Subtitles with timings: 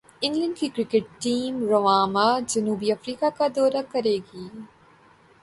[0.21, 4.47] England کی cricket team رواں ماہ جنوبی افریقہ کا دورہ کرے گی